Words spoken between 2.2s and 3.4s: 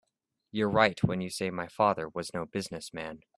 no business man.